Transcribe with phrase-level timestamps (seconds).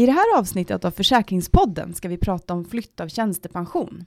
[0.00, 4.04] I det här avsnittet av Försäkringspodden ska vi prata om flytt av tjänstepension.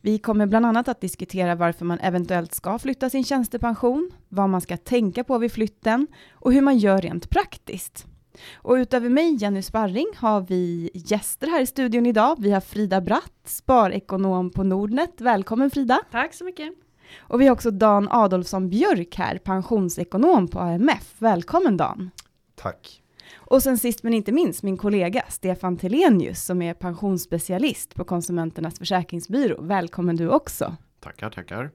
[0.00, 4.60] Vi kommer bland annat att diskutera varför man eventuellt ska flytta sin tjänstepension, vad man
[4.60, 8.06] ska tänka på vid flytten och hur man gör rent praktiskt.
[8.54, 12.36] Och utöver mig, Jenny Sparring, har vi gäster här i studion idag.
[12.38, 15.20] Vi har Frida Bratt, sparekonom på Nordnet.
[15.20, 16.00] Välkommen Frida!
[16.10, 16.74] Tack så mycket!
[17.18, 21.14] Och vi har också Dan Adolfsson Björk här, pensionsekonom på AMF.
[21.18, 22.10] Välkommen Dan!
[22.54, 23.00] Tack!
[23.34, 28.78] Och sen sist men inte minst min kollega Stefan Telenius som är pensionsspecialist på Konsumenternas
[28.78, 29.62] försäkringsbyrå.
[29.62, 30.76] Välkommen du också.
[31.00, 31.70] Tackar, tackar.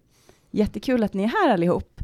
[0.51, 2.01] Jättekul att ni är här allihop.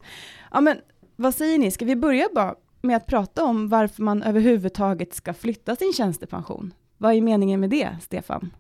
[0.52, 0.78] Ja, men
[1.16, 1.72] vad säger ni?
[1.72, 6.74] Ska vi börja bara med att prata om varför man överhuvudtaget ska flytta sin tjänstepension?
[6.98, 8.54] Vad är meningen med det, Stefan?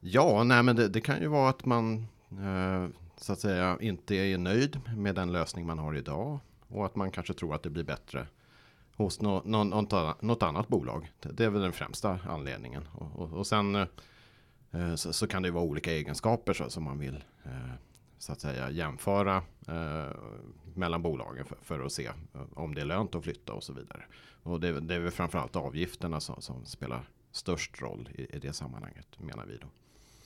[0.00, 4.14] Ja, nej, men det, det kan ju vara att man eh, så att säga inte
[4.14, 7.70] är nöjd med den lösning man har idag och att man kanske tror att det
[7.70, 8.26] blir bättre
[8.96, 11.12] hos no, no, något, något annat bolag.
[11.20, 12.88] Det är väl den främsta anledningen.
[12.92, 16.98] Och, och, och sen eh, så, så, kan det vara olika egenskaper så, som man
[16.98, 17.72] vill eh,
[18.20, 20.16] så att säga jämföra eh,
[20.74, 22.12] mellan bolagen för, för, att se eh,
[22.54, 24.04] om det är lönt att flytta och så vidare.
[24.42, 28.52] Och det, det är väl framförallt avgifterna som, som spelar störst roll i, i det
[28.52, 29.66] sammanhanget menar vi då.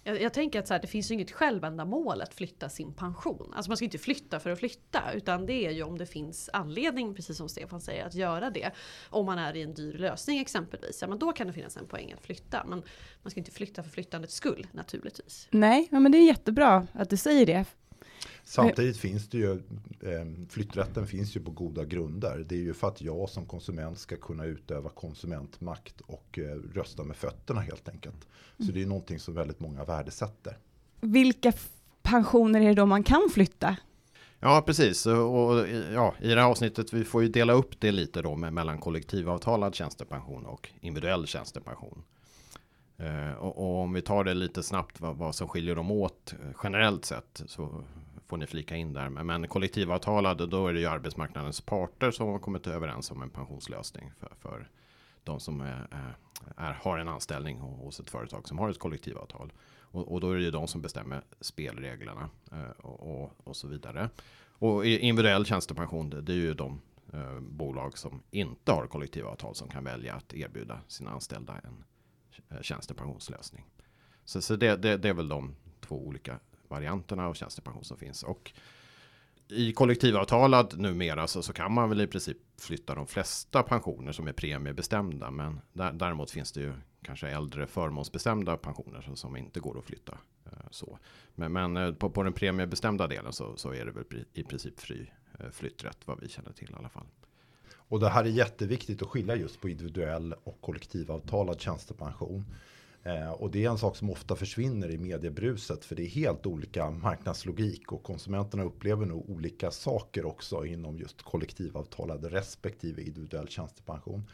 [0.07, 3.53] Jag, jag, tänker att så här, det finns ju inget självändamål att flytta sin pension.
[3.57, 5.13] Alltså man ska inte flytta för att flytta.
[5.15, 8.71] Utan det är ju om det finns anledning, precis som Stefan säger, att göra det.
[9.11, 10.99] Om man är i en dyr lösning exempelvis.
[11.03, 12.65] Ja men då kan det finnas en poäng att flytta.
[12.69, 12.83] Men
[13.23, 15.49] man ska inte flytta för flyttandets skull naturligtvis.
[15.51, 17.65] Nej, men det är jättebra att du säger det.
[18.45, 19.53] Samtidigt finns det ju,
[20.01, 22.45] eh, flytträtten finns ju på goda grunder.
[22.49, 27.05] Det är ju för att jag som konsument ska kunna utöva konsumentmakt och eh, rösta
[27.05, 28.29] med fötterna helt enkelt.
[28.59, 30.59] Så det är någonting som väldigt många värdesätter.
[31.01, 31.53] Vilka
[32.03, 33.77] pensioner är det då man kan flytta?
[34.41, 35.07] Ja, precis.
[35.07, 38.53] Och, ja, I det här avsnittet vi får ju dela upp det lite då med,
[38.53, 42.03] mellan kollektivavtalad tjänstepension och individuell tjänstepension.
[42.97, 46.35] Eh, och, och, om vi tar det lite snabbt vad, vad som skiljer dem åt
[46.63, 47.85] generellt sett så
[48.35, 49.09] får ni flika in där.
[49.09, 54.13] Men kollektivavtalade, då är det ju arbetsmarknadens parter som har kommit överens om en pensionslösning
[54.19, 54.69] för, för
[55.25, 55.87] de som är,
[56.57, 59.53] är, har en anställning hos ett företag som har ett kollektivavtal.
[59.79, 63.69] Och, och då är det ju de som bestämmer spelreglerna eh, och, och, och, så
[63.69, 64.11] vidare.
[64.59, 66.81] Och individuell tjänstepension, det, det är ju de
[67.13, 71.85] eh, bolag som inte har kollektivavtal som kan välja att erbjuda sina anställda en
[72.49, 73.65] eh, tjänstepensionslösning.
[74.25, 76.39] Så, så det, det, det är väl de två olika
[76.69, 78.23] varianterna av tjänstepension som finns.
[78.23, 78.53] Och
[79.49, 84.29] i kollektivavtalad numera så, så kan man väl i princip flytta de flesta pensioner som
[84.29, 85.31] är premiebestämda.
[85.31, 89.85] Men där, däremot finns det ju kanske äldre förmånsbestämda pensioner som, som inte går att
[89.85, 90.19] flytta.
[90.47, 90.99] Eh, så.
[91.35, 94.81] Men, men eh, på, på den premiebestämda delen så, så är det väl i princip
[94.81, 97.07] fri eh, flytträtt vad vi känner till i alla fall.
[97.89, 102.45] Och det här är jätteviktigt att skilja just på individuell och kollektivavtalad tjänstepension.
[103.05, 106.47] Eh, och det är en sak som ofta försvinner i mediebruset för det är helt
[106.47, 114.29] olika marknadslogik och konsumenterna upplever nog olika saker också inom just kollektivavtalad respektive individuell tjänstepension.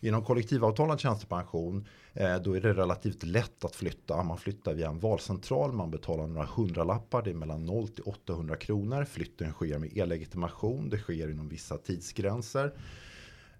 [0.00, 4.22] Inom kollektivavtalad tjänstepension eh, då är det relativt lätt att flytta.
[4.22, 8.56] Man flyttar via en valcentral, man betalar några hundralappar, det är mellan 0 till 800
[8.56, 9.04] kronor.
[9.04, 12.72] Flytten sker med e-legitimation, det sker inom vissa tidsgränser.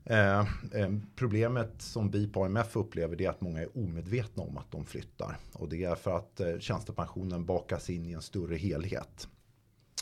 [0.04, 0.40] Eh,
[0.72, 4.84] eh, problemet som vi på AMF upplever är att många är omedvetna om att de
[4.84, 5.36] flyttar.
[5.52, 9.28] Och det är för att eh, tjänstepensionen bakas in i en större helhet.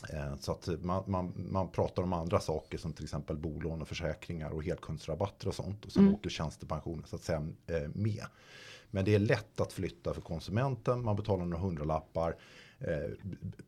[0.09, 3.87] Eh, så att man, man, man, pratar om andra saker som till exempel bolån och
[3.87, 5.85] försäkringar och helkundsrabatter och sånt.
[5.85, 6.15] Och sen mm.
[6.15, 8.25] åker tjänstepensionen så att säga eh, med.
[8.91, 11.03] Men det är lätt att flytta för konsumenten.
[11.03, 12.35] Man betalar några hundralappar.
[12.87, 13.11] Eh,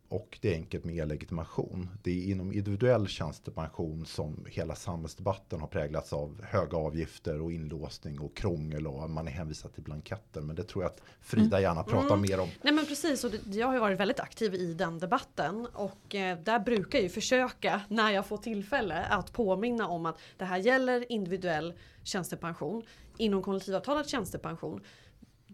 [0.09, 1.89] och det är enkelt med e-legitimation.
[2.03, 8.19] Det är inom individuell tjänstepension som hela samhällsdebatten har präglats av höga avgifter och inlåsning
[8.19, 10.41] och krångel och man är hänvisad till blanketter.
[10.41, 11.91] Men det tror jag att Frida gärna mm.
[11.91, 12.21] pratar mm.
[12.21, 12.49] mer om.
[12.61, 16.37] Nej men precis och jag har ju varit väldigt aktiv i den debatten och eh,
[16.39, 20.57] där brukar jag ju försöka när jag får tillfälle att påminna om att det här
[20.57, 21.73] gäller individuell
[22.03, 22.83] tjänstepension
[23.17, 24.81] inom kollektivavtalad tjänstepension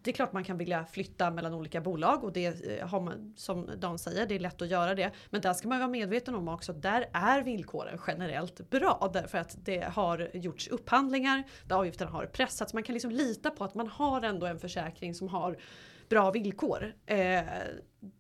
[0.04, 3.34] det är klart man kan vilja flytta mellan olika bolag och det eh, har man
[3.36, 5.12] som Dan säger, det är lätt att göra det.
[5.30, 9.38] Men där ska man vara medveten om också att där är villkoren generellt bra därför
[9.38, 12.74] att det har gjorts upphandlingar där avgifterna har pressats.
[12.74, 15.58] Man kan liksom lita på att man har ändå en försäkring som har
[16.10, 16.94] bra villkor.
[17.06, 17.44] Eh,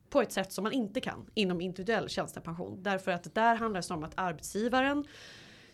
[0.09, 2.83] på ett sätt som man inte kan inom individuell tjänstepension.
[2.83, 5.05] Därför att där handlar det om att arbetsgivaren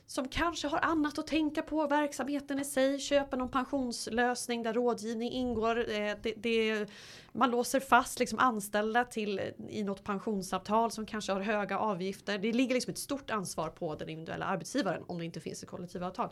[0.09, 5.31] som kanske har annat att tänka på, verksamheten i sig, köper någon pensionslösning där rådgivning
[5.31, 5.91] ingår.
[5.91, 6.89] Eh, det, det,
[7.31, 12.37] man låser fast liksom anställda till i något pensionsavtal som kanske har höga avgifter.
[12.37, 15.69] Det ligger liksom ett stort ansvar på den individuella arbetsgivaren om det inte finns ett
[15.69, 16.29] kollektivavtal.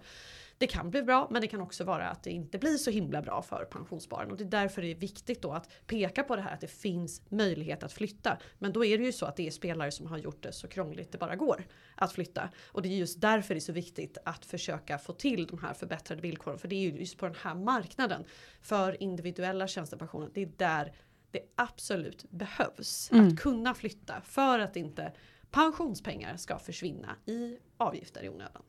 [0.58, 3.22] Det kan bli bra men det kan också vara att det inte blir så himla
[3.22, 6.42] bra för pensionsspararen och det är därför det är viktigt då att peka på det
[6.42, 8.38] här att det finns möjlighet att flytta.
[8.60, 10.68] Men då är det ju så att det är spelare som har gjort det så
[10.68, 12.50] krångligt det bara går att flytta.
[12.68, 15.74] Och det är just därför det är så viktigt att försöka få till de här
[15.74, 16.60] förbättrade villkoren.
[16.60, 18.24] För det är ju just på den här marknaden
[18.62, 20.30] för individuella tjänstepensioner.
[20.34, 20.94] Det är där
[21.32, 23.12] det absolut behövs.
[23.12, 23.28] Mm.
[23.28, 25.14] Att kunna flytta för att inte
[25.52, 28.62] pensionspengar ska försvinna i avgifter i onödan.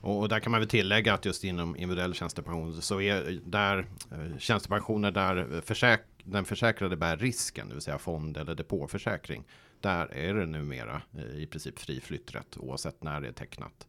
[0.00, 3.78] Och där kan man väl tillägga att just inom individuell tjänstepension så är där
[4.12, 9.44] eh, tjänstepensioner där försäk den försäkrade bär risken, det vill säga fond eller depåförsäkring.
[9.80, 13.86] Där är det numera eh, i princip fri flytträtt oavsett när det är tecknat.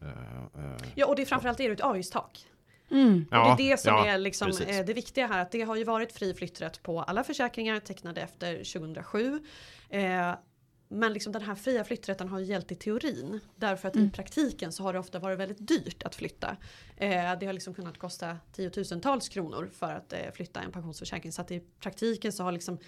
[0.00, 0.08] Eh,
[0.94, 2.46] Ja och det är framförallt är det ett avgiftstak.
[2.90, 3.24] Mm.
[3.30, 4.86] och det är det som ja, är liksom, precis.
[4.86, 5.42] det viktiga här.
[5.42, 9.40] Att det har ju varit fri flytträtt på alla försäkringar tecknade efter 2007.
[9.88, 10.34] Eh,
[10.92, 13.40] men liksom den här fria flytträtten har ju gällt i teorin.
[13.56, 14.10] Därför att i Mm.
[14.10, 16.56] praktiken så har det ofta varit väldigt dyrt att flytta.
[16.96, 21.32] Eh, det har liksom kunnat kosta tiotusentals kronor för att eh, flytta en pensionsförsäkring.
[21.32, 22.78] Så att i praktiken så har liksom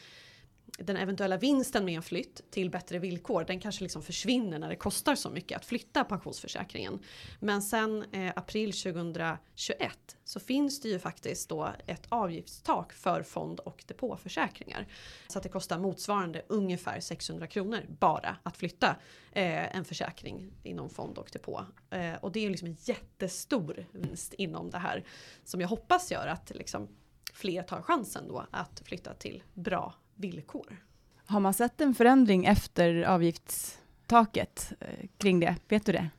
[0.79, 4.76] den eventuella vinsten med en flytt till bättre villkor den kanske liksom försvinner när det
[4.76, 6.99] kostar så mycket att flytta pensionsförsäkringen.
[7.41, 13.61] Men sen eh, april 2021 så finns det ju faktiskt då ett avgiftstak för fond
[13.61, 14.87] och depåförsäkringar.
[15.29, 18.97] Så att det kostar motsvarande ungefär 600 kronor bara att flytta
[19.32, 21.65] eh, en försäkring inom fond och depå.
[21.91, 25.05] Eh, och det är ju liksom en jättestor vinst inom det här
[25.44, 26.88] som jag hoppas gör att liksom
[27.32, 30.85] fler tar chansen då att flytta till bra villkor.
[31.27, 35.57] Har man sett en förändring efter avgiftstaket eh, kring det?
[35.69, 36.11] Vet du det?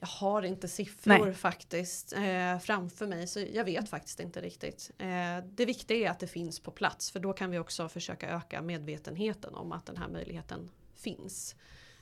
[0.00, 1.34] Jag har inte siffror Nej.
[1.34, 4.90] faktiskt eh, framför mig så jag vet faktiskt inte riktigt.
[4.98, 8.28] Eh, det viktiga är att det finns på plats för då kan vi också försöka
[8.28, 11.56] öka medvetenheten om att den här möjligheten finns.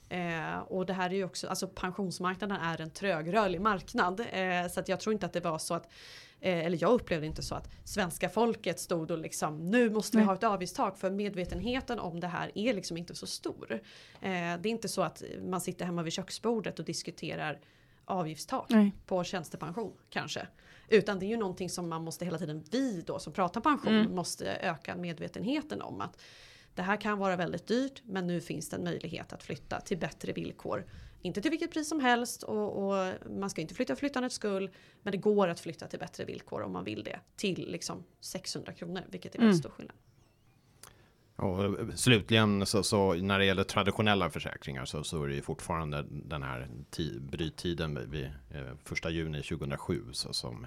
[0.08, 4.80] Eh, och det här är ju också, alltså pensionsmarknaden är en trögrörlig marknad eh, så
[4.80, 5.88] att jag tror inte att det var så att
[6.40, 10.20] eh, eller jag upplevde inte så att svenska folket stod och liksom nu måste vi
[10.20, 10.26] Nej.
[10.26, 13.72] ha ett avgiftstak för medvetenheten om det här är liksom inte så stor.
[13.72, 13.80] Eh,
[14.20, 17.60] det är inte så att man sitter hemma vid köksbordet och diskuterar
[18.04, 18.92] avgiftstak Nej.
[19.06, 20.46] på tjänstepension kanske.
[20.88, 23.94] Utan det är ju någonting som man måste hela tiden, vi då som pratar pension,
[23.94, 24.14] Mm.
[24.14, 26.20] måste öka medvetenheten om att
[26.74, 29.98] det här kan vara väldigt dyrt men nu finns det en möjlighet att flytta till
[29.98, 30.84] bättre villkor.
[31.24, 34.70] Inte till vilket pris som helst och, och man ska inte flytta för flyttandets skull
[35.02, 38.72] men det går att flytta till bättre villkor om man vill det till liksom 600
[38.72, 39.58] kronor vilket är väldigt Mm.
[39.62, 39.96] stor skillnad.
[41.36, 46.04] Och slutligen så, så när det gäller traditionella försäkringar så, så är det ju fortfarande
[46.10, 50.66] den här ti, bryttiden vid eh, första juni 2007 så, som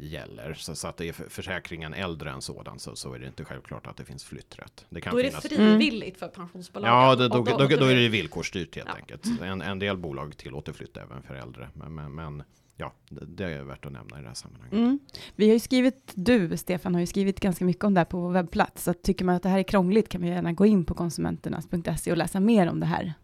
[0.00, 0.54] gäller.
[0.54, 3.44] Så, så att det är för, försäkringen äldre än sådan så, så är det inte
[3.44, 4.84] självklart att det finns flytträtt.
[4.90, 5.44] Det kan Då är det finnas.
[5.46, 6.96] frivilligt för pensionsbolagen.
[6.96, 8.94] Ja, det, då, då, då, då är det villkorsstyrt helt Ja.
[8.96, 9.40] enkelt.
[9.42, 11.68] En, en del bolag tillåter flytt även för äldre.
[11.74, 12.42] Men, men, men
[12.76, 14.72] ja, det, det är värt att nämna i det här sammanhanget.
[14.72, 14.98] Mm.
[15.36, 18.20] Vi har ju skrivit, du Stefan har ju skrivit ganska mycket om det här på
[18.20, 20.84] vår webbplats, så tycker man att det här är krångligt kan man gärna gå in
[20.84, 23.14] på konsumenternas.se och läsa mer om det här.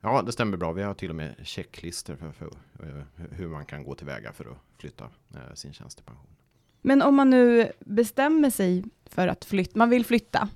[0.00, 0.72] Ja, det stämmer bra.
[0.72, 2.46] Vi har till och med checklistor för, för
[2.82, 5.04] eh, hur man kan gå tillväga för att flytta
[5.34, 6.30] eh, sin tjänstepension.
[6.82, 10.48] Men om man nu bestämmer sig för att flytta, man vill flytta,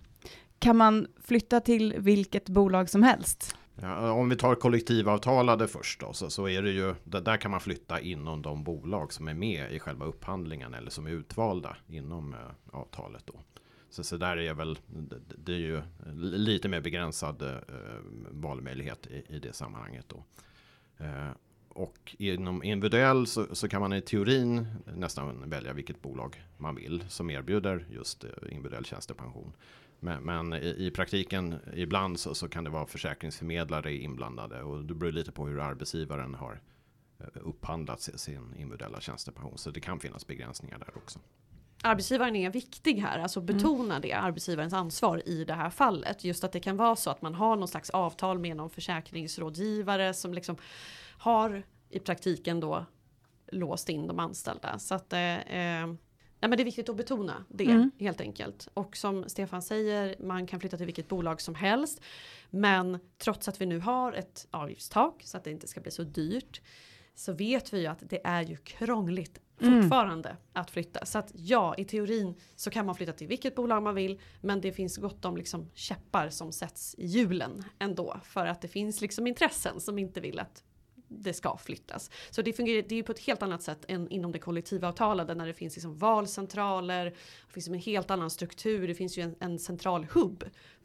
[0.59, 3.56] kan man flytta till vilket bolag som helst?
[3.81, 7.51] Ja, om vi tar kollektivavtalade först då, så, så är det ju, där, där kan
[7.51, 11.77] man flytta inom de bolag som är med i själva upphandlingen eller som är utvalda
[11.89, 12.39] inom eh,
[12.72, 13.41] avtalet då.
[13.93, 15.82] Så, så där är väl, det, det är ju
[16.20, 17.56] lite mer begränsad eh,
[18.31, 20.25] valmöjlighet i, i det sammanhanget då.
[21.05, 21.31] Eh,
[21.69, 27.05] och inom individuell så, så kan man i teorin nästan välja vilket bolag man vill
[27.08, 29.53] som erbjuder just eh, individuell tjänstepension.
[30.01, 34.94] Men, men i, i praktiken ibland så, så kan det vara försäkringsförmedlare inblandade och det
[34.94, 36.61] beror lite på hur arbetsgivaren har
[37.19, 39.58] eh, upphandlat sin, sin individuella tjänstepension.
[39.58, 41.19] Så det kan finnas begränsningar där också.
[41.84, 43.46] Arbetsgivaren är viktig här, alltså Mm.
[43.56, 46.24] betona det, arbetsgivarens ansvar i det här fallet.
[46.24, 50.15] Just att det kan vara så att man har någon slags avtal med någon försäkringsrådgivare
[50.15, 50.56] som liksom
[51.19, 52.86] har i praktiken då
[53.53, 54.79] låst in de anställda.
[54.79, 57.91] Så att eh, eh, nej men det är viktigt att betona det Mm.
[57.98, 58.69] helt enkelt.
[58.74, 62.01] Och som Stefan säger, man kan flytta till vilket bolag som helst.
[62.51, 66.03] Men trots att vi nu har ett avgiftstak så att det inte ska bli så
[66.03, 66.60] dyrt
[67.14, 69.82] så vet vi ju att det är ju krångligt Mm.
[69.82, 71.04] fortfarande att flytta.
[71.06, 74.20] Så att ja, i teorin så kan man flytta till vilket bolag man vill.
[74.40, 78.20] Men det finns gott om liksom käppar som sätts i hjulen ändå.
[78.24, 80.64] För att det finns liksom intressen som inte vill att
[81.08, 82.10] det ska flyttas.
[82.31, 85.46] Så det fungerar det är på ett helt annat sätt än inom det kollektivavtalade när
[85.46, 87.04] det finns liksom valcentraler,
[87.46, 90.44] det finns en helt annan struktur, det finns ju en, en central hubb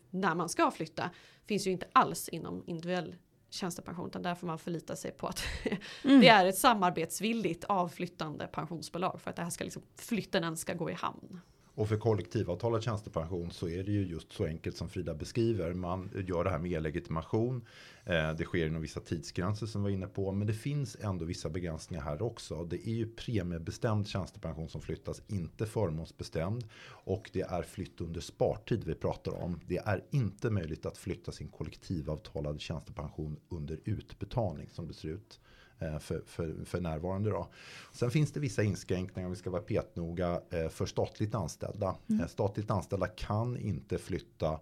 [0.10, 1.10] när man ska flytta.
[1.46, 3.16] finns ju inte alls inom individuell
[3.50, 5.44] tjänstepension utan där får man förlita sig på att
[6.04, 6.22] mm.
[6.22, 10.90] det är ett samarbetsvilligt avflyttande pensionsbolag för att det här ska liksom, flytten ska gå
[10.90, 11.42] i hamn.
[11.78, 15.74] Och för kollektivavtalad tjänstepension så är det ju just så enkelt som Frida beskriver.
[15.74, 17.66] Man gör det här med e-legitimation.
[18.06, 20.32] Eh, det sker inom vissa tidsgränser som vi var inne på.
[20.32, 22.64] Men det finns ändå vissa begränsningar här också.
[22.64, 26.68] Det är ju premiebestämd tjänstepension som flyttas, inte förmånsbestämd.
[26.88, 29.60] Och det är flytt under spartid vi pratar om.
[29.68, 35.40] Det är inte möjligt att flytta sin kollektivavtalade tjänstepension under utbetalning som det ser ut.
[35.80, 37.30] Eh, för, för, för närvarande.
[37.30, 37.48] Då.
[37.92, 41.96] Sen finns det vissa inskränkningar, om vi ska vara petnoga, eh, för statligt anställda.
[42.10, 42.22] Mm.
[42.22, 44.60] Eh, statligt anställda kan inte flytta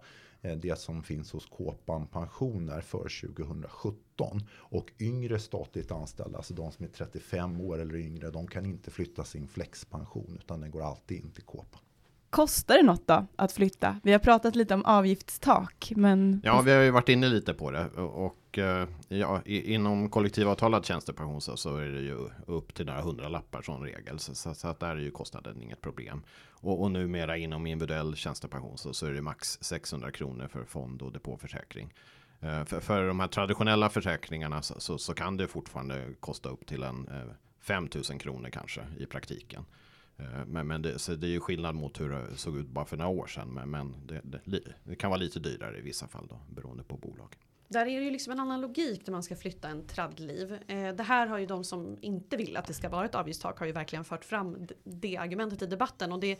[0.62, 4.48] det som finns hos Kåpan Pensioner för 2017.
[4.52, 8.90] Och yngre statligt anställda, alltså de som är 35 år eller yngre, de kan inte
[8.90, 11.80] flytta sin flexpension utan den går alltid in till Kåpan.
[12.36, 14.00] Kostar det något då att flytta?
[14.02, 16.40] Vi har pratat lite om avgiftstak, men...
[16.44, 21.40] Ja, vi har ju varit inne lite på det och eh, ja, inom kollektivavtalad tjänstepension
[21.40, 24.18] så, så är det ju upp till några hundra lappar som regel.
[24.18, 26.22] Så, så, så, att där är ju kostnaden inget problem.
[26.50, 31.02] Och, och numera inom individuell tjänstepension så, så är det max 600 kronor för fond
[31.02, 31.94] och depåförsäkring.
[32.40, 36.66] Eh, för, för de här traditionella försäkringarna så, så, så, kan det fortfarande kosta upp
[36.66, 39.64] till en eh, 5000 kronor kanske i praktiken.
[40.18, 42.84] Eh, men, men det, så det är ju skillnad mot hur det såg ut bara
[42.84, 43.48] för några år sedan.
[43.48, 46.96] Men, men det, det, det, kan vara lite dyrare i vissa fall då, beroende på
[46.96, 47.36] bolag.
[47.68, 50.58] Där är det ju liksom en annan logik när man ska flytta en tradliv.
[50.66, 53.58] Eh, det här har ju de som inte vill att det ska vara ett avgiftstak
[53.58, 56.12] har ju verkligen fört fram det argumentet i debatten.
[56.12, 56.38] Och det,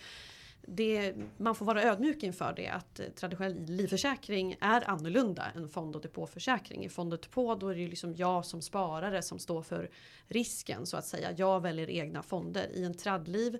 [0.66, 5.96] det, man får vara ödmjuk inför det att eh, traditionell livförsäkring är annorlunda än fond
[5.96, 6.84] och depåförsäkring.
[6.84, 9.90] I fond och depå då är det ju liksom jag som sparare som står för
[10.28, 11.32] risken så att säga.
[11.36, 12.68] Jag väljer egna fonder.
[12.74, 13.58] I en tradliv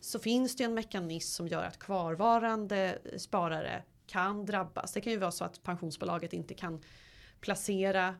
[0.00, 4.92] så finns det en mekanism som gör att kvarvarande sparare kan drabbas.
[4.92, 6.82] Det kan ju vara så att pensionsbolaget inte kan
[7.40, 8.14] placera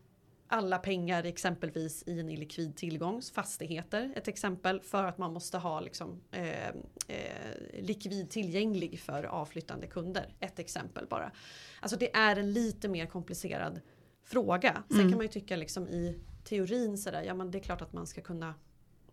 [0.52, 5.80] alla pengar exempelvis i en illikvid tillgång, fastigheter ett exempel för att man måste ha
[5.80, 6.68] liksom, eh,
[7.08, 10.34] eh, likvid tillgänglig för avflyttande kunder.
[10.40, 11.32] Ett exempel bara.
[11.80, 13.80] Alltså det är en lite mer komplicerad
[14.24, 14.82] fråga.
[14.88, 15.10] Sen mm.
[15.10, 18.06] kan man ju tycka liksom i teorin sådär, ja men det är klart att man
[18.06, 18.54] ska kunna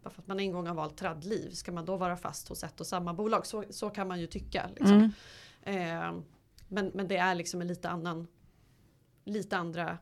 [0.03, 2.63] bara för att man en gång har valt tradliv, ska man då vara fast hos
[2.63, 3.45] ett och samma bolag?
[3.45, 4.69] Så, så kan man ju tycka.
[4.75, 5.11] Liksom.
[5.63, 6.15] Mm.
[6.15, 6.23] Eh,
[6.67, 8.27] men, men det är liksom en lite annan
[9.27, 9.97] lite andra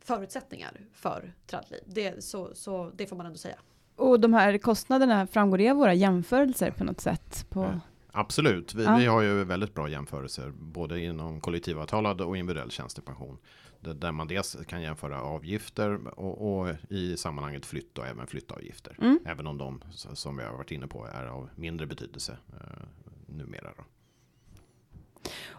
[0.00, 1.80] förutsättningar för tradliv.
[1.86, 3.58] Det, så, så det får man ändå säga.
[3.96, 7.46] Och de här kostnaderna, framgår det av våra jämförelser på något sätt?
[7.48, 7.60] På...
[7.60, 7.80] Ja,
[8.12, 8.96] absolut, vi, ja.
[8.96, 13.38] vi, har ju väldigt bra jämförelser både inom kollektivavtalad och individuell tjänstepension.
[13.80, 18.96] Där man dels kan jämföra avgifter och, och i sammanhanget flytt och även flyttavgifter.
[19.00, 19.18] Mm.
[19.24, 22.82] Även om de som vi har varit inne på är av mindre betydelse eh,
[23.26, 23.72] numera.
[23.76, 23.84] Då.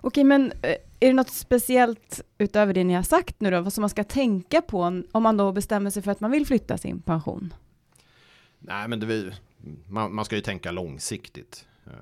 [0.02, 3.74] Okej, men eh, är det något speciellt utöver det ni har sagt nu då, vad
[3.74, 6.78] som man ska tänka på om man då bestämmer sig för att man vill flytta
[6.78, 7.54] sin pension?
[8.60, 9.34] Nej, men det,
[9.88, 11.66] man, man ska ju tänka långsiktigt.
[11.88, 11.94] Uh,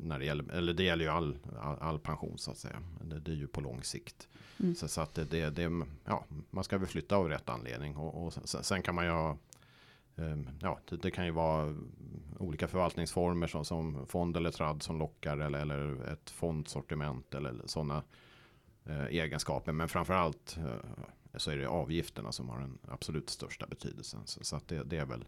[0.00, 2.76] när det gäller, eller det gäller ju all, all, all pension så att säga.
[3.04, 4.28] Det, det, är ju på lång sikt.
[4.60, 4.74] Mm.
[4.74, 7.96] Så, så, att det, det, det, ja, man ska väl flytta av rätt anledning.
[7.96, 9.38] Och, och sen, sen, kan man ju ha
[10.16, 11.74] Ehm, ja, det, det, kan ju vara
[12.38, 18.02] olika förvaltningsformer som, som fond eller trad som lockar eller, eller ett fondsortiment eller sådana
[18.84, 19.72] eh, egenskaper.
[19.72, 24.20] Men framförallt eh, så är det avgifterna som har den absolut största betydelsen.
[24.24, 25.24] Så, så att det, det, är väl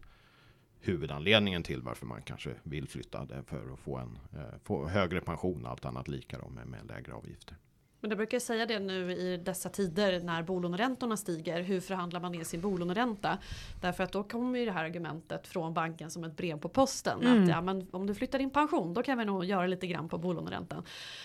[0.79, 5.21] huvudanledningen till varför man kanske vill flytta det för att få en eh, få högre
[5.21, 7.57] pension, allt annat lika då med, med lägre avgifter.
[8.01, 11.61] Men jag brukar säga det nu i dessa tider när bolåneräntorna stiger.
[11.61, 13.37] Hur förhandlar man ner sin bolåneränta?
[13.81, 17.21] Därför att då kommer ju det här argumentet från banken som ett brev på posten.
[17.21, 17.43] Mm.
[17.43, 20.09] Att ja, men om du flyttar din pension då kan vi nog göra lite grann
[20.09, 20.83] på bolåneräntan.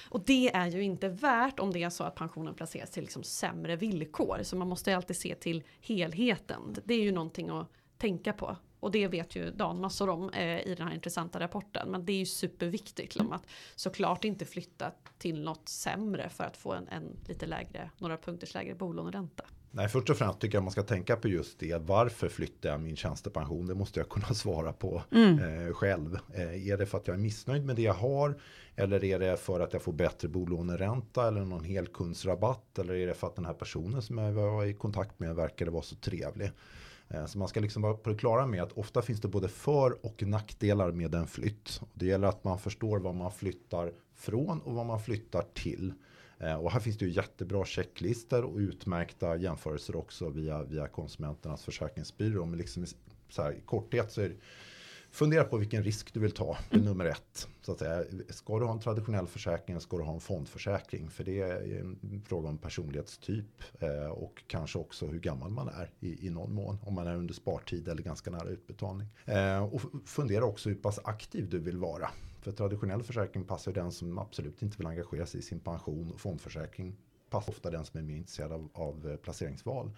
[0.08, 3.22] Och det är ju inte värt om det är så att pensionen placeras till liksom
[3.22, 4.38] sämre villkor.
[4.42, 6.76] Så man måste alltid se till helheten.
[6.84, 8.56] Det är ju någonting att tänka på.
[8.82, 11.90] Och det vet ju Dan massor om eh, i den här intressanta rapporten.
[11.90, 16.56] Men det är ju superviktigt liksom, att såklart inte flytta till något sämre för att
[16.56, 19.44] få en, en lite lägre, några punkters lägre bolåneränta.
[19.70, 21.82] Nej, först och främst tycker jag man ska tänka på just det.
[21.82, 23.66] Varför flyttar jag min tjänstepension?
[23.66, 25.38] Det måste jag kunna svara på mm.
[25.38, 26.18] eh, själv.
[26.34, 28.40] Eh, är det för att jag är missnöjd med det jag har?
[28.76, 32.78] Eller är det för att jag får bättre bolåneränta eller någon helkundsrabatt?
[32.78, 35.70] Eller är det för att den här personen som jag var i kontakt med verkade
[35.70, 36.50] vara så trevlig?
[37.12, 39.48] Eh, så man ska liksom vara på det klara med att ofta finns det både
[39.48, 41.80] för och nackdelar med en flytt.
[41.94, 45.92] Det gäller att man förstår vad man flyttar från och vad man flyttar till.
[46.38, 51.64] Eh, och här finns det ju jättebra checklistor och utmärkta jämförelser också via, via konsumenternas
[51.64, 52.44] försäkringsbyrå.
[52.44, 52.86] Men liksom
[53.28, 54.36] så här, i korthet så är det
[55.12, 57.48] Fundera på vilken risk du vill ta, det är nummer ett.
[57.60, 58.04] Så att säga.
[58.28, 61.10] Ska du ha en traditionell försäkring eller ska du ha en fondförsäkring?
[61.10, 65.90] För det är en fråga om personlighetstyp eh, och kanske också hur gammal man är
[66.00, 66.78] i, i någon mån.
[66.82, 69.08] Om man är under spartid eller ganska nära utbetalning.
[69.24, 72.10] Eh, och fundera också hur pass aktiv du vill vara.
[72.40, 76.20] För traditionell försäkring passar den som absolut inte vill engagera sig i sin pension och
[76.20, 76.96] fondförsäkring
[77.32, 79.90] passar ofta den som är mer intresserad av, av eh, placeringsval.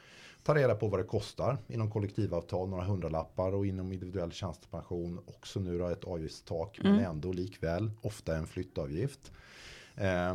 [0.43, 5.61] Ta reda på vad det kostar inom kollektivavtal, några hundralappar och inom individuell tjänstepension också
[5.61, 6.97] nu då ett avgiftstak mm.
[6.97, 9.33] men ändå likväl ofta en flyttavgift.
[9.97, 10.35] Eh,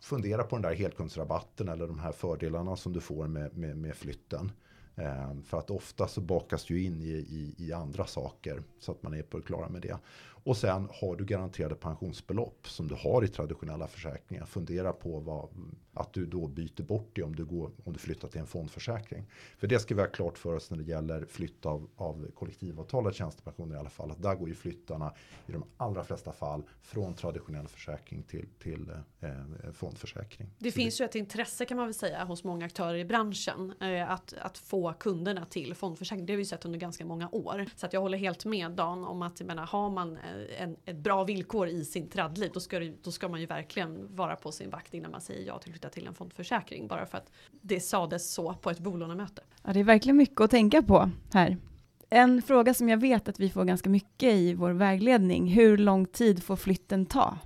[0.00, 3.96] fundera på den där helkundsrabatten eller de här fördelarna som du får med, med, med
[3.96, 4.52] flytten.
[4.96, 9.02] Eh, för att ofta så bakas du in i, i, i, andra saker så att
[9.02, 9.98] man är på det klara med det.
[10.44, 14.46] Och sen har du garanterade pensionsbelopp som du har i traditionella försäkringar.
[14.46, 15.48] Fundera på vad,
[15.94, 19.26] att du då byter bort det om du, går, om du flyttar till en fondförsäkring.
[19.58, 23.14] För det ska vi ha klart för oss när det gäller flytt av, av kollektivavtalad
[23.14, 24.10] tjänstepensioner i alla fall.
[24.10, 25.14] Att där går ju flyttarna
[25.46, 30.48] i de allra flesta fall från traditionell försäkring till, till eh, fondförsäkring.
[30.58, 31.04] Det Så finns det...
[31.04, 34.58] ju ett intresse kan man väl säga hos många aktörer i branschen eh, att, att
[34.58, 36.26] få kunderna till fondförsäkring.
[36.26, 37.66] Det har vi sett under ganska många år.
[37.76, 40.96] Så att jag håller helt med Dan om att menar, har man eh, en, ett
[40.96, 44.70] bra villkor i sin traddliv då ska, då ska man ju verkligen vara på sin
[44.70, 47.80] vakt innan man säger ja till att flytta till en fondförsäkring bara för att det
[47.80, 49.42] sades så på ett bolånemöte.
[49.62, 51.56] Ja, det är verkligen mycket att tänka på här.
[52.10, 55.46] En fråga som jag vet att vi får ganska mycket i vår vägledning.
[55.46, 57.38] Hur lång tid får flytten ta?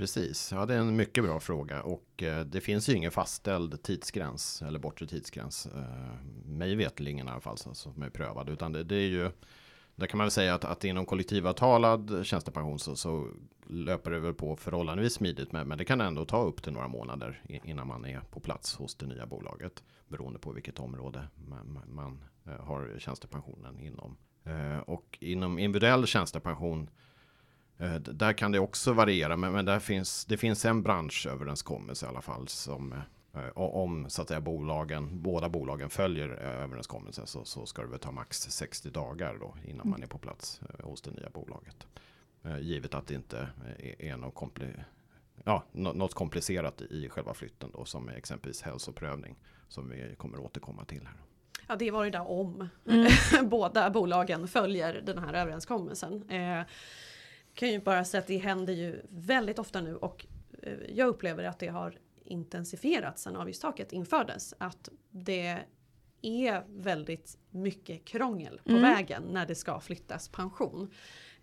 [0.00, 3.82] Precis, ja det är en mycket bra fråga och eh, det finns ju ingen fastställd
[3.82, 5.66] tidsgräns eller bortre tidsgräns.
[5.66, 6.14] Eh,
[6.44, 9.30] mig veterligen i alla fall som är prövad utan det, det är ju
[9.94, 13.28] där kan man väl säga att, att inom kollektivavtalad tjänstepension så, så
[13.66, 15.52] löper det väl på förhållandevis smidigt.
[15.52, 18.76] Men, men det kan ändå ta upp till några månader innan man är på plats
[18.76, 19.82] hos det nya bolaget.
[20.08, 24.16] Beroende på vilket område man, man man eh, har tjänstepensionen inom.
[24.44, 26.88] Eh, och inom individuell tjänstepension eh,
[27.98, 32.22] där kan det också variera, men, men där finns, det finns en branschöverenskommelse i alla
[32.22, 32.94] fall som
[33.34, 37.88] Eh, om så att säga bolagen, båda bolagen följer eh, överenskommelsen så, så ska det
[37.88, 41.30] väl ta max 60 dagar då innan man är på plats eh, hos det nya
[41.30, 41.86] bolaget.
[42.60, 43.48] Givet att det inte
[43.98, 44.66] är något, kompli
[45.44, 49.36] ja, något komplicerat i själva flytten då som exempelvis hälsoprövning
[49.68, 51.16] som vi kommer återkomma till här.
[51.68, 53.08] Ja det var det där om mm.
[53.48, 56.30] båda bolagen följer den här överenskommelsen.
[56.30, 56.62] Eh,
[57.54, 60.26] kan ju bara säga att det händer ju väldigt ofta nu och
[60.88, 64.54] jag upplever att det har intensifierats sedan avgiftstaket infördes.
[64.58, 65.58] Att det
[66.22, 68.82] är väldigt mycket krångel på mm.
[68.82, 70.90] vägen när det ska flyttas pension.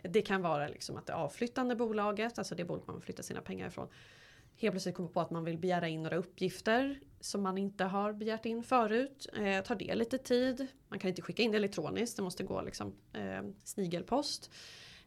[0.02, 3.68] Det kan vara liksom att det avflyttande bolaget, alltså det bolag man flyttar sina pengar
[3.68, 3.88] ifrån,
[4.58, 8.14] helt plötsligt kommer på att man vill begära in några uppgifter som man inte har
[8.14, 9.28] begärt in förut.
[9.34, 10.68] Eh, tar det lite tid.
[10.88, 14.52] Man kan inte skicka in det elektroniskt, det måste gå liksom eh, snigelpost.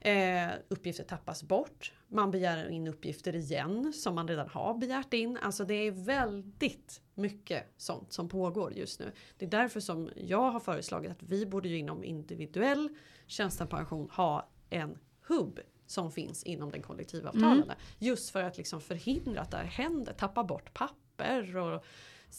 [0.00, 1.92] Eh, uppgifter tappas bort.
[2.08, 5.38] Man begär in uppgifter igen som man redan har begärt in.
[5.42, 9.12] Alltså det är väldigt mycket sånt som pågår just nu.
[9.38, 12.88] Det är därför som jag har föreslagit att vi borde ju inom individuell
[13.26, 17.62] tjänstepension ha en hubb som finns inom den kollektivavtalade.
[17.62, 17.76] Mm.
[17.98, 21.84] Just för att liksom förhindra att det här händer, tappa bort papper och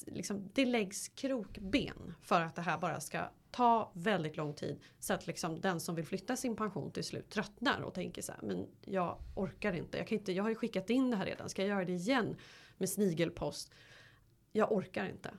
[0.08, 3.20] liksom, det läggs krokben för att det här bara ska
[3.52, 4.80] ta väldigt lång tid.
[5.00, 8.32] Så att liksom den som vill flytta sin pension till slut tröttnar och tänker så
[8.32, 9.98] här, men jag orkar inte.
[9.98, 11.94] Jag, kan inte, jag har ju skickat in det här redan, ska jag göra det
[11.94, 12.36] igen
[12.78, 13.72] med snigelpost?
[14.52, 15.32] Jag orkar inte.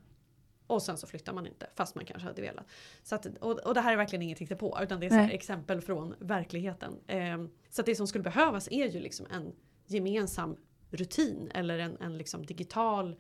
[0.66, 2.66] Och sen så flyttar man inte fast man kanske hade velat.
[3.02, 6.14] Så att, och, och det här är verkligen inget på utan det är exempel från
[6.18, 7.00] verkligheten.
[7.06, 9.52] Eh, så det som skulle behövas är ju liksom en
[9.86, 10.56] gemensam
[10.90, 13.16] rutin eller en, en liksom digital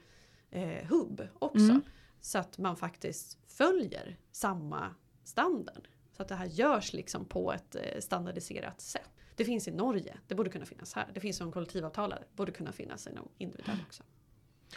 [0.52, 1.58] eh, hubb också.
[1.58, 1.82] Mm.
[2.20, 5.88] Så att man faktiskt följer samma standard.
[6.12, 9.10] Så att det här görs liksom på ett eh, standardiserat sätt.
[9.36, 11.10] Det finns i Norge, det borde kunna finnas här.
[11.14, 14.02] Det finns som kollektivavtalare, borde kunna finnas inom individuell också.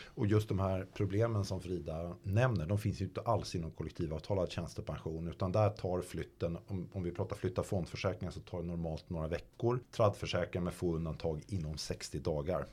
[0.04, 4.52] Och just de här problemen som Frida nämner, de finns ju inte alls inom kollektivavtalad
[4.52, 5.28] tjänstepension.
[5.28, 9.28] Utan där tar flytten, om, om vi pratar flytta fondförsäkringar så tar det normalt några
[9.28, 9.80] veckor.
[9.92, 12.66] Tradförsäkringar med få undantag inom 60 dagar.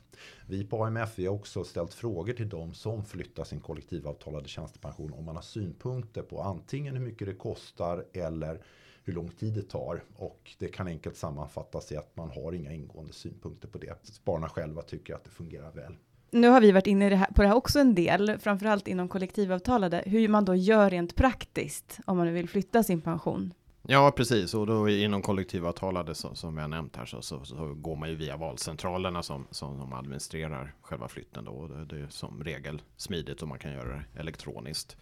[0.47, 5.13] Vi på AMF vi har också ställt frågor till de som flyttar sin kollektivavtalade tjänstepension.
[5.13, 8.61] Om man har synpunkter på antingen hur mycket det kostar eller
[9.03, 10.03] hur lång tid det tar.
[10.15, 13.97] Och det kan enkelt sammanfattas i att man har inga ingående synpunkter på det.
[14.03, 15.97] Spararna själva tycker att det fungerar väl
[16.33, 19.07] nu har vi varit inne det här, på det här också en del, framförallt inom
[19.07, 23.53] kollektivavtalade, hur man då gör rent praktiskt om man vill flytta sin pension.
[23.87, 24.53] Ja, precis.
[24.53, 28.15] Och då inom kollektivavtalade så, som jag nämnt här så, så, så, går man ju
[28.15, 31.45] via valcentralerna som, som, de administrerar själva flytten.
[31.45, 31.51] Då.
[31.51, 34.97] Och det, det är som regel smidigt och man kan göra det elektroniskt.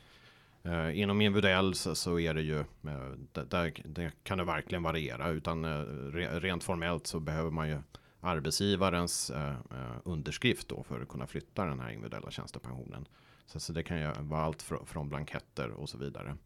[0.63, 2.65] Eh, inom individuell så, så, är det ju, eh,
[3.31, 5.29] där, där, kan det verkligen variera.
[5.29, 5.79] Utan eh,
[6.13, 7.77] re, rent formellt så behöver man ju
[8.21, 13.07] arbetsgivarens eh, eh, underskrift då för att kunna flytta den här individuella tjänstepensionen.
[13.45, 16.37] Så, så det kan ju vara allt fr från blanketter och så vidare.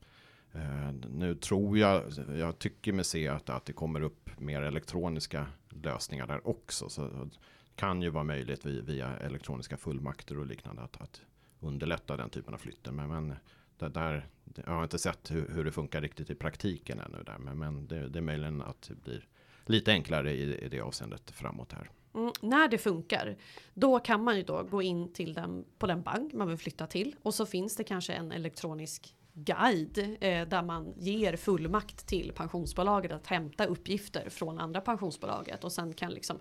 [0.54, 2.04] Eh, nu tror jag,
[2.36, 6.90] jag tycker mig se att, att det kommer upp mer elektroniska lösningar där också.
[6.90, 7.30] Så det
[7.76, 11.22] kan ju vara möjligt via, via elektroniska fullmakter och liknande att, att
[11.60, 12.96] underlätta den typen av flytten.
[12.96, 13.36] Men, men
[13.78, 14.28] det där,
[14.66, 17.38] jag har inte sett hur, hur, det funkar riktigt i praktiken ännu där.
[17.38, 19.28] Men, men det, det är möjligen att det blir
[19.66, 21.90] lite enklare i, i det avseendet framåt här.
[22.16, 23.38] Mm, när det funkar,
[23.74, 26.88] då kan man ju då gå in till den på den bank man vill flytta
[26.88, 32.32] till och så finns det kanske en elektronisk guide eh, där man ger fullmakt till
[32.36, 36.40] pensionsbolaget att hämta uppgifter från andra pensionsbolaget och sen kan liksom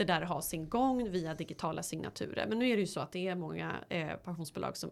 [0.00, 2.46] det där ha sin gång via digitala signaturer.
[2.48, 4.90] Men nu är det ju så att det är många eh, pensionsbolag som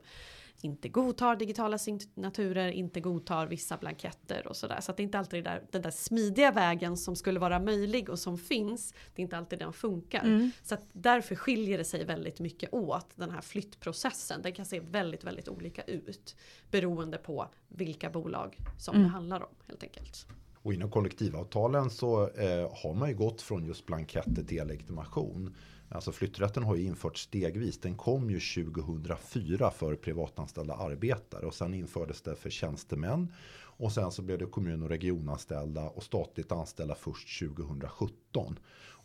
[0.60, 4.80] inte godtar digitala signaturer, inte godtar vissa blanketter och sådär.
[4.80, 8.10] Så att det är inte alltid där, den där smidiga vägen som skulle vara möjlig
[8.10, 10.24] och som finns, det är inte alltid den funkar.
[10.24, 10.50] Mm.
[10.62, 14.42] Så att därför skiljer det sig väldigt mycket åt den här flyttprocessen.
[14.42, 16.36] Den kan se väldigt, väldigt olika ut
[16.70, 19.06] beroende på vilka bolag som mm.
[19.06, 20.26] det handlar om helt enkelt.
[20.68, 25.54] Och inom kollektivavtalen så eh, har man ju gått från just blanketter till legitimation.
[25.88, 27.80] Alltså flytträtten har ju införts stegvis.
[27.80, 33.32] Den kom ju 2004 för privatanställda arbetare och sen infördes det för tjänstemän.
[33.56, 38.58] Och sen så blev det kommun och regionanställda och statligt anställda först 2017.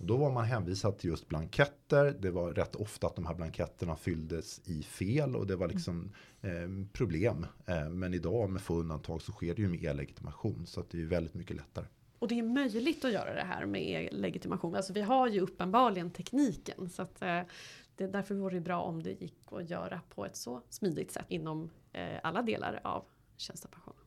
[0.04, 2.16] Då var man hänvisad till just blanketter.
[2.20, 6.12] Det var rätt ofta att de här blanketterna fylldes i fel och det var liksom
[6.42, 6.52] eh,
[6.94, 7.46] problem.
[7.66, 11.02] Eh, men idag med få undantag så sker det ju med e-legitimation så att det
[11.02, 11.86] är väldigt mycket lättare.
[12.20, 14.76] Och det är möjligt att göra det här med legitimation.
[14.76, 16.90] Alltså vi har ju uppenbarligen tekniken.
[16.90, 17.42] Så att, eh,
[17.96, 21.26] det, därför vore det bra om det gick att göra på ett så smidigt sätt
[21.28, 23.06] inom eh, alla delar av
[23.38, 24.03] tjänstepensionen.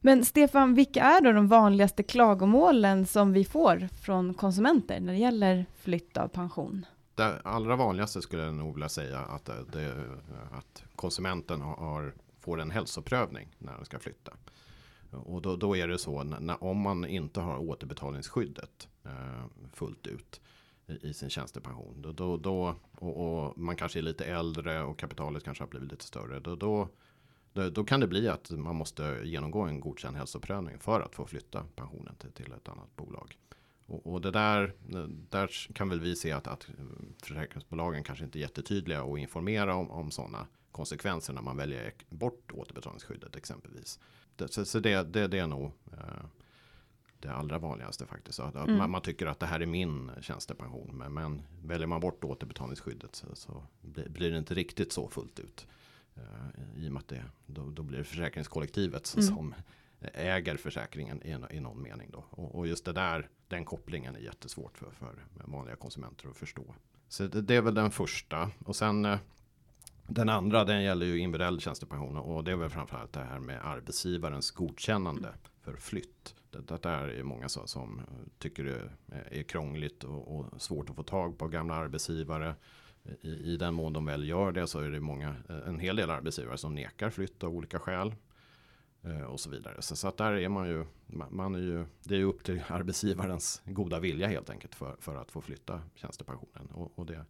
[0.00, 5.18] Men Stefan, vilka är då de vanligaste klagomålen som vi får från konsumenter när det
[5.18, 6.86] gäller flytt av pension?
[7.14, 9.94] Det allra vanligaste skulle jag nog vilja säga att, det,
[10.52, 14.32] att konsumenten har, får en hälsoprövning när den ska flytta.
[15.10, 20.40] Och då, då är det så när, om man inte har återbetalningsskyddet eh, fullt ut
[20.86, 22.02] i, i, sin tjänstepension.
[22.02, 25.90] Då, då, då och, och, man kanske är lite äldre och kapitalet kanske har blivit
[25.90, 26.40] lite större.
[26.40, 26.88] Då, då,
[27.70, 31.64] då, kan det bli att man måste genomgå en godkänd hälsoprövning för att få flytta
[31.76, 33.38] pensionen till, till ett annat bolag.
[33.86, 34.72] Och, och, det där,
[35.30, 36.66] där kan väl vi se att, att
[37.22, 42.52] försäkringsbolagen kanske inte är jättetydliga och informera om, om sådana konsekvenser när man väljer bort
[42.52, 43.98] återbetalningsskyddet exempelvis
[44.46, 46.24] så, så det, det, det är nog eh,
[47.20, 48.40] det allra vanligaste faktiskt.
[48.40, 48.76] Att, mm.
[48.76, 50.90] man, man, tycker att det här är min tjänstepension.
[50.92, 55.40] Men, men väljer man bort återbetalningsskyddet så, så blir, blir, det inte riktigt så fullt
[55.40, 55.66] ut.
[56.18, 59.26] Uh, I och med att det, då, då blir det försäkringskollektivet mm.
[59.26, 59.54] som
[60.00, 62.10] äger försäkringen i, i någon mening.
[62.12, 62.24] Då.
[62.30, 66.74] Och, och, just det där, den kopplingen är jättesvårt för, för vanliga konsumenter att förstå.
[67.08, 68.50] Så det, det är väl den första.
[68.64, 69.18] Och sen uh,
[70.06, 73.66] den andra den gäller ju individuell tjänstepension och det är väl framförallt det här med
[73.66, 75.28] arbetsgivarens godkännande
[75.60, 76.34] för flytt.
[76.50, 78.00] Det, det där är många som, som
[78.38, 78.90] tycker det
[79.38, 82.54] är krångligt och, och, svårt att få tag på gamla arbetsgivare.
[83.20, 86.10] I, I, den mån de väl gör det så är det många, en hel del
[86.10, 88.14] arbetsgivare som nekar flytt av olika skäl.
[89.04, 89.82] Eh, och så vidare.
[89.82, 90.84] Så, så att där är man ju,
[91.30, 95.16] man är ju, det är ju upp till arbetsgivarens goda vilja helt enkelt för, för
[95.16, 96.66] att få flytta tjänstepensionen.
[96.74, 97.24] Och, och det,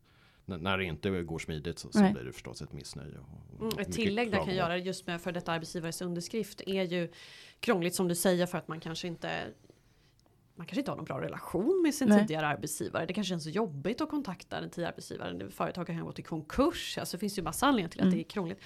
[0.45, 3.19] när det inte går smidigt så, så blir det förstås ett missnöje.
[3.61, 7.13] Mm, ett tillägg där kan göra just med för detta arbetsgivares underskrift är ju
[7.61, 9.31] krångligt som du säger för att man kanske inte
[10.59, 12.21] man kanske inte har någon bra relation med sin Nej.
[12.21, 13.07] tidigare arbetsgivare.
[13.07, 15.51] Det kanske känns så jobbigt att kontakta den tidigare arbetsgivaren.
[15.51, 16.99] Företaget kan gå till konkurs.
[16.99, 18.15] Alltså det finns ju massa anledningar till att mm.
[18.15, 18.61] det är krångligt.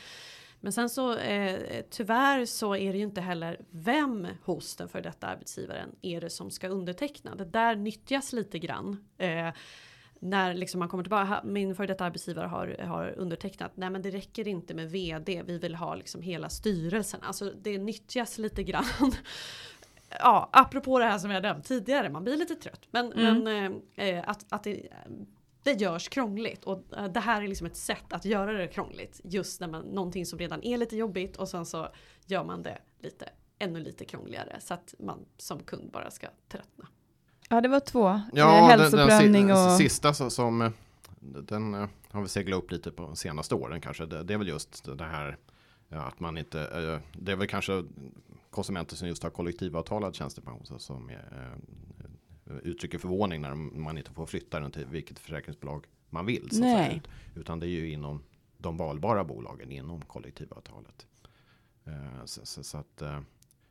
[0.60, 5.00] Men sen så eh, tyvärr så är det ju inte heller vem hos den för
[5.00, 7.34] detta arbetsgivaren är det som ska underteckna.
[7.34, 9.04] Det där nyttjas lite grann.
[9.18, 9.48] Eh,
[10.20, 14.10] när liksom man kommer tillbaka, min före detta arbetsgivare har, har undertecknat, nej men det
[14.10, 17.20] räcker inte med vd, vi vill ha liksom hela styrelsen.
[17.22, 19.12] Alltså det nyttjas lite grann.
[20.18, 22.88] Ja, apropå det här som jag nämnt tidigare, man blir lite trött.
[22.90, 23.44] Men, mm.
[23.44, 24.88] men eh, att, att det,
[25.62, 29.20] det görs krångligt och eh, det här är liksom ett sätt att göra det krångligt.
[29.24, 31.88] Just när man, någonting som redan är lite jobbigt och sen så
[32.26, 36.88] gör man det lite, ännu lite krångligare så att man som kund bara ska tröttna.
[37.48, 38.20] Ja, det var två.
[38.32, 39.76] Ja, eh, hälsoprövning den, den och...
[39.76, 40.70] sista så, som eh,
[41.20, 44.06] den eh, har vi seglat upp lite på de senaste åren kanske.
[44.06, 45.36] Det, det är väl just det här
[45.88, 46.58] ja, att man inte,
[47.12, 47.84] det är väl kanske
[48.52, 54.26] konsumenter som just har kollektivavtalad tjänstepension så som eh, uttrycker förvåning när man inte får
[54.26, 56.50] flytta den till vilket försäkringsbolag man vill.
[56.50, 56.96] Så Nej.
[56.96, 58.22] Ut, utan det är ju inom
[58.58, 61.06] de valbara bolagen inom kollektivavtalet.
[61.84, 63.20] Eh, så, så, så att eh,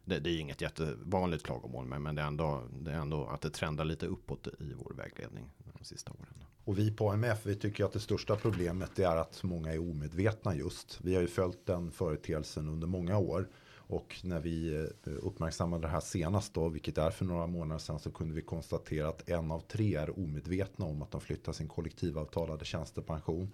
[0.06, 3.42] det, det, är inget jättevanligt klagomål, men, men det, är ändå, det är ändå att
[3.42, 6.44] det trendar lite uppåt i vår vägledning de sista åren.
[6.66, 10.56] Och vi på AMF, vi tycker att det största problemet är att många är omedvetna
[10.56, 11.00] just.
[11.02, 13.48] Vi har ju följt den företeelsen under många år.
[13.92, 18.00] Och när vi eh, uppmärksammade det här senast då, vilket är för några månader sedan,
[18.00, 21.68] så kunde vi konstatera att en av tre är omedvetna om att de flyttar sin
[21.68, 23.54] kollektivavtalade tjänstepension.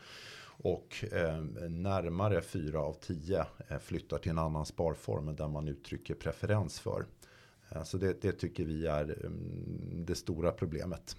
[0.60, 6.16] Och eh, närmare fyra av tio eh, flyttar till en annan sparform där man uttrycker
[6.16, 7.06] preferens för.
[7.70, 11.18] Eh, så det, det, tycker vi är mm, det stora problemet.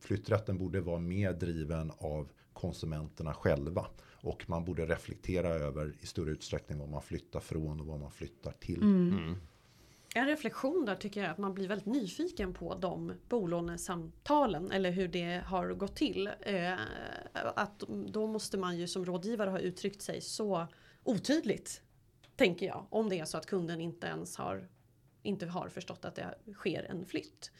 [0.00, 3.86] Flytträtten borde vara mer driven av konsumenterna själva.
[4.22, 8.10] Och man borde reflektera över i större utsträckning vad man flyttar från och vad man
[8.10, 8.82] flyttar till.
[8.82, 9.18] Mm.
[9.18, 9.36] Mm.
[10.14, 15.08] En reflektion där tycker jag att man blir väldigt nyfiken på de bolånesamtalen eller hur
[15.08, 16.30] det har gått till.
[16.40, 16.74] Eh,
[17.32, 20.66] att då måste man ju som rådgivare ha uttryckt sig så
[21.04, 21.82] otydligt.
[22.36, 22.86] Tänker jag.
[22.90, 24.68] Om det är så att kunden inte ens har,
[25.22, 27.52] inte har förstått att det sker en flytt.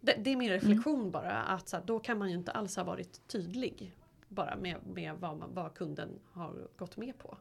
[0.00, 1.10] Det, det är min reflektion mm.
[1.10, 1.42] bara.
[1.42, 3.96] Att så här, då kan man ju inte alls ha varit tydlig.
[4.28, 7.38] Bara med, med vad, man, vad kunden har gått med på.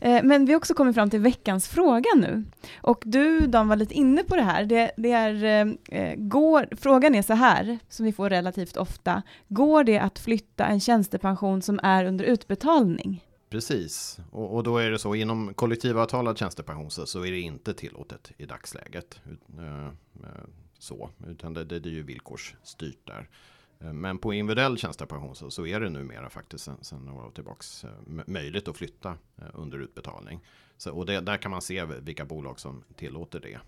[0.00, 2.44] Eh, men vi har också kommit fram till veckans fråga nu.
[2.76, 4.64] Och du Dan var lite inne på det här.
[4.64, 9.22] Det, det är, eh, eh, går, frågan är så här, som vi får relativt ofta.
[9.48, 13.24] Går det att flytta en tjänstepension som är under utbetalning?
[13.50, 17.74] Precis, och, och då är det så inom kollektivavtalad tjänstepension så, så är det inte
[17.74, 19.20] tillåtet i dagsläget.
[20.78, 23.28] Så, utan det, det, det är ju villkorsstyrt där.
[23.80, 27.84] Eh, men på individuell tjänstepension så, så är det numera faktiskt sen några år tillbaks
[27.84, 27.90] eh,
[28.26, 30.40] möjligt att flytta eh, under utbetalning.
[30.76, 33.60] Så, och det, där kan man se vilka bolag som tillåter det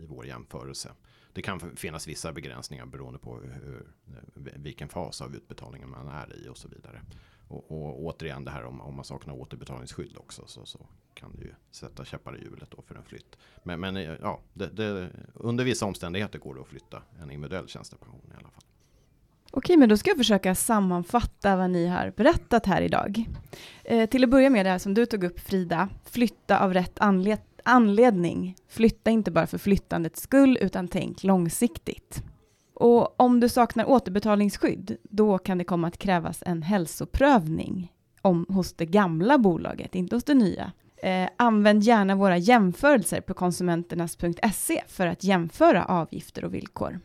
[0.00, 0.92] i vår jämförelse.
[1.32, 3.86] Det kan finnas vissa begränsningar beroende på hur,
[4.34, 7.02] vilken fas av utbetalningen man är i och så vidare.
[7.48, 11.42] Och, och återigen det här om, om man saknar återbetalningsskydd också så, så kan det
[11.42, 13.38] ju sätta käppar i hjulet då för en flytt.
[13.62, 18.32] Men, men ja, det, det, under vissa omständigheter går det att flytta en individuell tjänstepension
[18.34, 18.64] i alla fall.
[19.54, 23.24] Okej, men då ska jag försöka sammanfatta vad ni har berättat här idag.
[23.84, 26.98] Eh, till att börja med det här som du tog upp Frida, flytta av rätt
[26.98, 28.56] anled anledning.
[28.68, 32.22] Flytta inte bara för flyttandets skull, utan tänk långsiktigt.
[32.74, 38.72] Och om du saknar återbetalningsskydd, då kan det komma att krävas en hälsoprövning om, hos
[38.72, 40.72] det gamla bolaget, inte hos det nya.
[40.96, 47.00] Eh, använd gärna våra jämförelser på konsumenternas.se för att jämföra avgifter och villkor.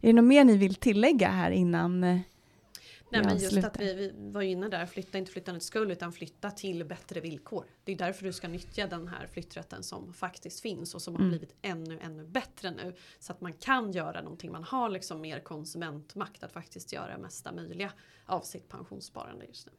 [0.00, 2.18] Är det något mer ni vill tillägga här innan eh,
[3.10, 3.68] Nej, men just slutar?
[3.68, 7.64] att vi, vi var inne där, flytta inte flyttandets skull utan flytta till bättre villkor.
[7.84, 11.24] Det är därför du ska nyttja den här flytträtten som faktiskt finns och som mm.
[11.24, 12.94] har blivit ännu, ännu bättre nu.
[13.18, 17.52] Så att man kan göra någonting, man har liksom mer konsumentmakt att faktiskt göra mesta
[17.52, 17.92] möjliga
[18.26, 19.72] av sitt pensionssparande just nu.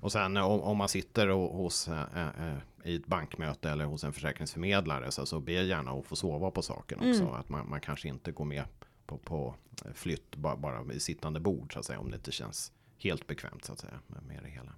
[0.00, 4.04] Och sen om, om man sitter och, hos, äh, äh, i ett bankmöte eller hos
[4.04, 7.22] en försäkringsförmedlare så, så be gärna att få sova på saken också.
[7.22, 7.34] Mm.
[7.34, 8.64] Att man, man kanske inte går med
[9.06, 9.54] på, på
[9.94, 12.00] flytt bara, bara vid sittande bord så att säga.
[12.00, 14.72] Om det inte känns helt bekvämt så att säga med, det hela.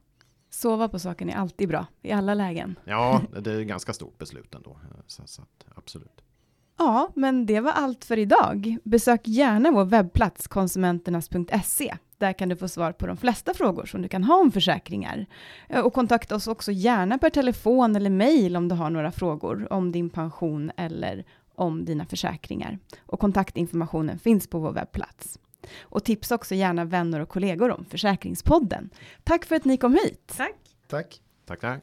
[0.51, 2.79] Sova på saken är alltid bra i alla lägen.
[2.85, 4.81] Ja, det är ganska stort beslut ändå.
[5.07, 6.23] Så, så att, absolut.
[6.79, 8.77] Ja, men det var allt för idag.
[8.85, 11.97] Besök gärna vår webbplats konsumenternas.se.
[12.19, 15.27] Där kan du få svar på de flesta frågor som du kan ha om försäkringar.
[15.69, 19.73] Eh, och kontakta oss också gärna per telefon eller mejl om du har några frågor
[19.73, 21.25] om din pension eller
[21.59, 22.79] om dina försäkringar.
[23.07, 25.38] Och kontaktinformationen finns på vår webbplats.
[25.81, 28.90] Och tipsa också gärna vänner och kollegor om Försäkringspodden.
[29.25, 30.33] Tack för att ni kom hit.
[30.37, 30.55] Tack.
[30.88, 31.21] Tack.
[31.47, 31.83] Tack, tack.